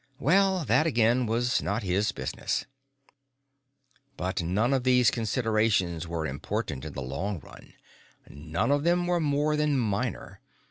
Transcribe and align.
Well, 0.17 0.65
that, 0.65 0.87
again, 0.87 1.27
was 1.27 1.61
not 1.61 1.83
his 1.83 2.11
business. 2.11 2.65
But 4.17 4.41
none 4.41 4.73
of 4.73 4.83
these 4.83 5.11
considerations 5.11 6.07
were 6.07 6.25
important 6.25 6.85
in 6.85 6.93
the 6.93 7.03
long 7.03 7.39
run; 7.39 7.75
none 8.27 8.71
of 8.71 8.83
them 8.83 9.05
were 9.05 9.19
more 9.19 9.55
than 9.55 9.77
minor. 9.77 10.41